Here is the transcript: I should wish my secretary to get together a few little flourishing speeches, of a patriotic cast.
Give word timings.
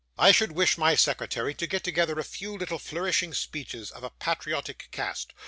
I 0.17 0.31
should 0.31 0.53
wish 0.53 0.79
my 0.79 0.95
secretary 0.95 1.53
to 1.53 1.67
get 1.67 1.83
together 1.83 2.17
a 2.17 2.23
few 2.23 2.57
little 2.57 2.79
flourishing 2.79 3.35
speeches, 3.35 3.91
of 3.91 4.03
a 4.03 4.09
patriotic 4.09 4.87
cast. 4.89 5.31